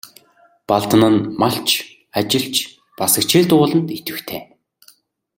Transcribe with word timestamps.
Балдан 0.69 1.03
нь 1.13 1.19
малч, 1.41 1.67
ажилч, 2.17 2.55
бас 2.97 3.13
хичээл 3.19 3.47
дугуйланд 3.49 3.87
идэвхтэй. 3.97 4.41